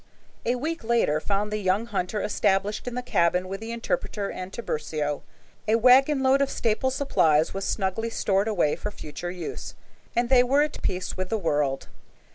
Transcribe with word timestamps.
A 0.47 0.55
week 0.55 0.83
later 0.83 1.19
found 1.19 1.51
the 1.53 1.59
young 1.59 1.85
hunter 1.85 2.23
established 2.23 2.87
in 2.87 2.95
the 2.95 3.03
cabin 3.03 3.47
with 3.47 3.59
the 3.59 3.71
interpreter 3.71 4.31
and 4.31 4.51
Tiburcio. 4.51 5.21
A 5.67 5.75
wagon 5.75 6.23
load 6.23 6.41
of 6.41 6.49
staple 6.49 6.89
supplies 6.89 7.53
was 7.53 7.65
snugly 7.65 8.09
stored 8.09 8.47
away 8.47 8.75
for 8.75 8.89
future 8.89 9.29
use, 9.29 9.75
and 10.15 10.27
they 10.29 10.41
were 10.41 10.63
at 10.63 10.81
peace 10.81 11.15
with 11.17 11.29
the 11.29 11.37
world. 11.37 11.87